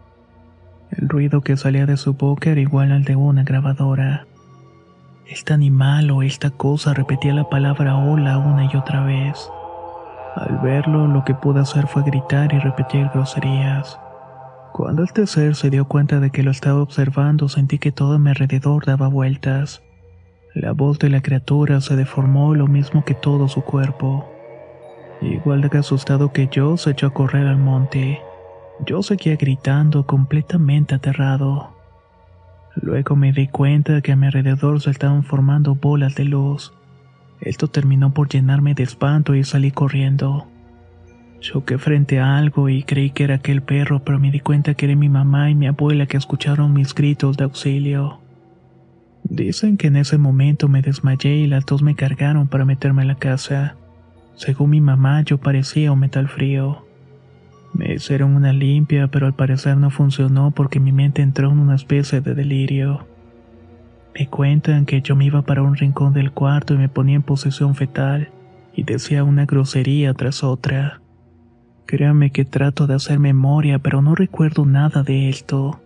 El 0.92 1.10
ruido 1.10 1.42
que 1.42 1.58
salía 1.58 1.84
de 1.84 1.98
su 1.98 2.14
boca 2.14 2.48
era 2.48 2.60
igual 2.62 2.90
al 2.90 3.04
de 3.04 3.16
una 3.16 3.44
grabadora. 3.44 4.26
Este 5.26 5.52
animal 5.52 6.10
o 6.10 6.22
esta 6.22 6.48
cosa 6.48 6.94
repetía 6.94 7.34
la 7.34 7.50
palabra 7.50 7.98
hola 7.98 8.38
una 8.38 8.64
y 8.64 8.74
otra 8.74 9.04
vez. 9.04 9.50
Al 10.36 10.58
verlo, 10.58 11.06
lo 11.06 11.24
que 11.24 11.34
pude 11.34 11.60
hacer 11.60 11.86
fue 11.86 12.02
gritar 12.02 12.52
y 12.52 12.58
repetir 12.58 13.08
groserías. 13.12 13.98
Cuando 14.72 15.02
el 15.02 15.12
tercer 15.12 15.56
se 15.56 15.70
dio 15.70 15.86
cuenta 15.86 16.20
de 16.20 16.30
que 16.30 16.42
lo 16.42 16.50
estaba 16.50 16.80
observando, 16.80 17.48
sentí 17.48 17.78
que 17.78 17.90
todo 17.90 18.14
a 18.14 18.18
mi 18.18 18.30
alrededor 18.30 18.84
daba 18.84 19.08
vueltas. 19.08 19.82
La 20.54 20.72
voz 20.72 20.98
de 20.98 21.10
la 21.10 21.20
criatura 21.20 21.80
se 21.80 21.96
deformó 21.96 22.54
lo 22.54 22.66
mismo 22.66 23.04
que 23.04 23.14
todo 23.14 23.48
su 23.48 23.62
cuerpo. 23.62 24.28
Igual 25.20 25.62
de 25.62 25.78
asustado 25.78 26.32
que 26.32 26.48
yo, 26.48 26.76
se 26.76 26.90
echó 26.90 27.08
a 27.08 27.14
correr 27.14 27.46
al 27.46 27.58
monte. 27.58 28.20
Yo 28.86 29.02
seguía 29.02 29.36
gritando, 29.36 30.06
completamente 30.06 30.94
aterrado. 30.94 31.74
Luego 32.76 33.16
me 33.16 33.32
di 33.32 33.48
cuenta 33.48 34.00
que 34.00 34.12
a 34.12 34.16
mi 34.16 34.26
alrededor 34.26 34.80
se 34.80 34.90
estaban 34.90 35.24
formando 35.24 35.74
bolas 35.74 36.14
de 36.14 36.24
luz. 36.24 36.72
Esto 37.40 37.68
terminó 37.68 38.12
por 38.12 38.28
llenarme 38.28 38.74
de 38.74 38.82
espanto 38.82 39.34
y 39.34 39.44
salí 39.44 39.70
corriendo. 39.70 40.48
Choqué 41.40 41.78
frente 41.78 42.18
a 42.18 42.36
algo 42.36 42.68
y 42.68 42.82
creí 42.82 43.10
que 43.10 43.24
era 43.24 43.36
aquel 43.36 43.62
perro, 43.62 44.02
pero 44.04 44.18
me 44.18 44.32
di 44.32 44.40
cuenta 44.40 44.74
que 44.74 44.86
era 44.86 44.96
mi 44.96 45.08
mamá 45.08 45.50
y 45.50 45.54
mi 45.54 45.68
abuela 45.68 46.06
que 46.06 46.16
escucharon 46.16 46.72
mis 46.72 46.94
gritos 46.94 47.36
de 47.36 47.44
auxilio. 47.44 48.20
Dicen 49.22 49.76
que 49.76 49.86
en 49.86 49.96
ese 49.96 50.18
momento 50.18 50.68
me 50.68 50.82
desmayé 50.82 51.36
y 51.36 51.46
las 51.46 51.64
dos 51.64 51.82
me 51.82 51.94
cargaron 51.94 52.48
para 52.48 52.64
meterme 52.64 53.02
en 53.02 53.08
la 53.08 53.14
casa. 53.14 53.76
Según 54.34 54.70
mi 54.70 54.80
mamá, 54.80 55.22
yo 55.22 55.38
parecía 55.38 55.92
un 55.92 56.00
metal 56.00 56.28
frío. 56.28 56.86
Me 57.72 57.94
hicieron 57.94 58.34
una 58.34 58.52
limpia, 58.52 59.08
pero 59.08 59.26
al 59.26 59.34
parecer 59.34 59.76
no 59.76 59.90
funcionó 59.90 60.50
porque 60.50 60.80
mi 60.80 60.92
mente 60.92 61.22
entró 61.22 61.52
en 61.52 61.58
una 61.58 61.76
especie 61.76 62.20
de 62.20 62.34
delirio. 62.34 63.06
Me 64.18 64.26
cuentan 64.26 64.84
que 64.84 65.00
yo 65.00 65.14
me 65.14 65.26
iba 65.26 65.42
para 65.42 65.62
un 65.62 65.76
rincón 65.76 66.12
del 66.12 66.32
cuarto 66.32 66.74
y 66.74 66.76
me 66.76 66.88
ponía 66.88 67.14
en 67.14 67.22
posición 67.22 67.76
fetal 67.76 68.30
y 68.74 68.82
decía 68.82 69.22
una 69.22 69.46
grosería 69.46 70.12
tras 70.12 70.42
otra. 70.42 71.00
Créame 71.86 72.32
que 72.32 72.44
trato 72.44 72.88
de 72.88 72.94
hacer 72.94 73.20
memoria, 73.20 73.78
pero 73.78 74.02
no 74.02 74.16
recuerdo 74.16 74.66
nada 74.66 75.04
de 75.04 75.28
esto. 75.28 75.78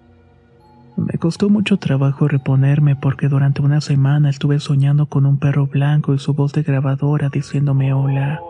Me 0.96 1.18
costó 1.18 1.50
mucho 1.50 1.76
trabajo 1.76 2.26
reponerme 2.26 2.96
porque 2.96 3.28
durante 3.28 3.60
una 3.60 3.82
semana 3.82 4.30
estuve 4.30 4.60
soñando 4.60 5.06
con 5.06 5.26
un 5.26 5.38
perro 5.38 5.66
blanco 5.66 6.14
y 6.14 6.18
su 6.18 6.32
voz 6.32 6.54
de 6.54 6.62
grabadora 6.62 7.28
diciéndome 7.28 7.92
hola. 7.92 8.40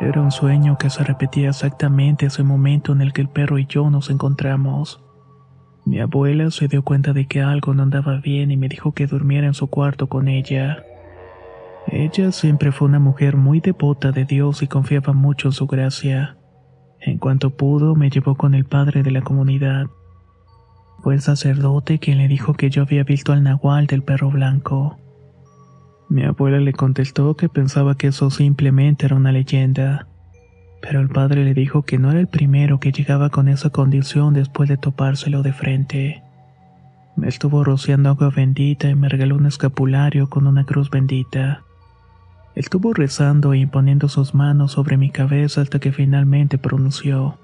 Era 0.00 0.20
un 0.22 0.30
sueño 0.30 0.78
que 0.78 0.88
se 0.88 1.02
repetía 1.02 1.48
exactamente 1.48 2.26
ese 2.26 2.44
momento 2.44 2.92
en 2.92 3.00
el 3.00 3.12
que 3.12 3.22
el 3.22 3.28
perro 3.28 3.58
y 3.58 3.66
yo 3.66 3.90
nos 3.90 4.08
encontramos. 4.08 5.00
Mi 5.88 6.00
abuela 6.00 6.50
se 6.50 6.68
dio 6.68 6.82
cuenta 6.82 7.14
de 7.14 7.24
que 7.24 7.40
algo 7.40 7.72
no 7.72 7.82
andaba 7.82 8.20
bien 8.20 8.50
y 8.50 8.58
me 8.58 8.68
dijo 8.68 8.92
que 8.92 9.06
durmiera 9.06 9.46
en 9.46 9.54
su 9.54 9.68
cuarto 9.68 10.06
con 10.06 10.28
ella. 10.28 10.84
Ella 11.86 12.30
siempre 12.30 12.72
fue 12.72 12.88
una 12.88 12.98
mujer 12.98 13.38
muy 13.38 13.60
devota 13.60 14.12
de 14.12 14.26
Dios 14.26 14.62
y 14.62 14.66
confiaba 14.66 15.14
mucho 15.14 15.48
en 15.48 15.52
su 15.52 15.66
gracia. 15.66 16.36
En 17.00 17.16
cuanto 17.16 17.56
pudo, 17.56 17.94
me 17.94 18.10
llevó 18.10 18.34
con 18.34 18.54
el 18.54 18.66
padre 18.66 19.02
de 19.02 19.12
la 19.12 19.22
comunidad. 19.22 19.86
Fue 20.98 21.14
el 21.14 21.22
sacerdote 21.22 21.98
quien 21.98 22.18
le 22.18 22.28
dijo 22.28 22.52
que 22.52 22.68
yo 22.68 22.82
había 22.82 23.02
visto 23.02 23.32
al 23.32 23.42
nahual 23.42 23.86
del 23.86 24.02
perro 24.02 24.30
blanco. 24.30 24.98
Mi 26.10 26.22
abuela 26.22 26.58
le 26.60 26.74
contestó 26.74 27.34
que 27.34 27.48
pensaba 27.48 27.96
que 27.96 28.08
eso 28.08 28.28
simplemente 28.28 29.06
era 29.06 29.16
una 29.16 29.32
leyenda, 29.32 30.06
pero 30.80 31.00
el 31.00 31.08
padre 31.08 31.44
le 31.44 31.54
dijo 31.54 31.82
que 31.82 31.98
no 31.98 32.10
era 32.10 32.20
el 32.20 32.28
primero 32.28 32.80
que 32.80 32.92
llegaba 32.92 33.30
con 33.30 33.48
esa 33.48 33.70
condición 33.70 34.34
después 34.34 34.68
de 34.68 34.76
topárselo 34.76 35.42
de 35.42 35.52
frente. 35.52 36.22
Me 37.16 37.28
estuvo 37.28 37.64
rociando 37.64 38.10
agua 38.10 38.30
bendita 38.30 38.88
y 38.88 38.94
me 38.94 39.08
regaló 39.08 39.34
un 39.34 39.46
escapulario 39.46 40.30
con 40.30 40.46
una 40.46 40.64
cruz 40.64 40.88
bendita. 40.88 41.62
Estuvo 42.54 42.94
rezando 42.94 43.52
e 43.52 43.58
imponiendo 43.58 44.08
sus 44.08 44.34
manos 44.34 44.72
sobre 44.72 44.96
mi 44.96 45.10
cabeza 45.10 45.60
hasta 45.60 45.80
que 45.80 45.92
finalmente 45.92 46.58
pronunció. 46.58 47.38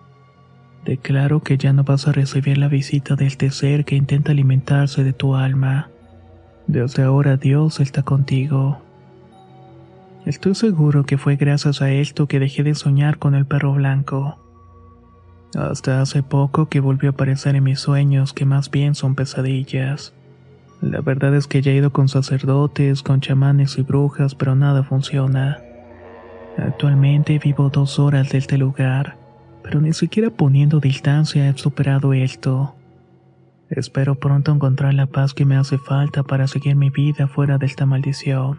Declaro 0.85 1.40
que 1.40 1.57
ya 1.57 1.73
no 1.73 1.83
vas 1.83 2.07
a 2.07 2.12
recibir 2.12 2.59
la 2.59 2.68
visita 2.68 3.16
de 3.16 3.27
este 3.27 3.51
ser 3.51 3.85
que 3.85 3.97
intenta 3.97 4.33
alimentarse 4.33 5.03
de 5.03 5.12
tu 5.12 5.35
alma. 5.35 5.88
Desde 6.66 7.03
ahora 7.03 7.37
Dios 7.37 7.81
está 7.81 8.03
contigo. 8.03 8.81
Estoy 10.27 10.55
seguro 10.55 11.05
que 11.05 11.19
fue 11.19 11.37
gracias 11.37 11.83
a 11.83 11.91
esto 11.91 12.27
que 12.27 12.41
dejé 12.41 12.63
de 12.63 12.75
soñar 12.75 13.19
con 13.19 13.35
el 13.35 13.47
perro 13.47 13.75
blanco. 13.75 14.39
Hasta 15.55 16.01
hace 16.01 16.23
poco 16.23 16.69
que 16.69 16.81
volvió 16.81 17.11
a 17.11 17.13
aparecer 17.13 17.55
en 17.57 17.65
mis 17.65 17.81
sueños 17.81 18.33
que 18.33 18.45
más 18.45 18.71
bien 18.71 18.95
son 18.95 19.15
pesadillas. 19.15 20.15
La 20.81 21.01
verdad 21.01 21.35
es 21.35 21.47
que 21.47 21.63
ya 21.63 21.73
he 21.73 21.77
ido 21.77 21.93
con 21.93 22.09
sacerdotes, 22.09 23.03
con 23.03 23.21
chamanes 23.21 23.79
y 23.79 23.83
brujas, 23.83 24.35
pero 24.35 24.55
nada 24.55 24.83
funciona. 24.83 25.63
Actualmente 26.59 27.39
vivo 27.39 27.71
dos 27.71 27.99
horas 27.99 28.31
de 28.31 28.39
este 28.39 28.59
lugar 28.59 29.25
pero 29.65 29.81
ni 29.81 29.95
siquiera 29.95 30.29
poniendo 30.29 30.79
distancia 30.79 31.49
he 31.49 31.57
superado 31.57 32.13
esto. 32.13 32.77
Espero 33.71 34.15
pronto 34.15 34.53
encontrar 34.53 34.93
la 34.93 35.07
paz 35.07 35.33
que 35.33 35.47
me 35.47 35.57
hace 35.57 35.79
falta 35.79 36.23
para 36.23 36.47
seguir 36.47 36.77
mi 36.77 36.91
vida 36.91 37.27
fuera 37.27 37.57
de 37.57 37.65
esta 37.65 37.87
maldición. 37.87 38.59